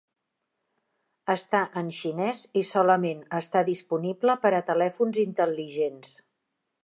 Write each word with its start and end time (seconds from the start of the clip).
Està 1.33 1.59
en 1.81 1.91
xinès 1.97 2.41
i 2.61 2.63
solament 2.71 3.21
està 3.41 3.65
disponible 3.69 4.37
per 4.47 4.53
a 4.61 4.65
telèfons 4.73 5.23
intel·ligents. 5.27 6.17